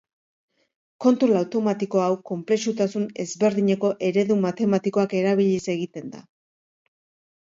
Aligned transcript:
Kontrol 1.03 1.37
automatiko 1.41 2.01
hau 2.05 2.15
konplexutasun 2.31 3.05
ezberdineko 3.25 3.93
eredu 4.11 4.41
matematikoak 4.49 5.15
erabiliz 5.23 5.63
egiten 5.79 6.11
da. 6.17 6.25